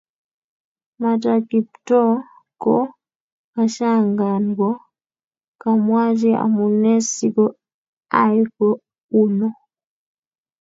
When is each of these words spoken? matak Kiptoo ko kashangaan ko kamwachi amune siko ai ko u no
matak 1.01 1.39
Kiptoo 1.49 2.11
ko 2.63 2.75
kashangaan 3.53 4.45
ko 4.59 4.69
kamwachi 5.61 6.29
amune 6.43 6.93
siko 7.13 7.45
ai 8.21 8.39
ko 8.55 8.67
u 9.21 9.23
no 9.37 9.47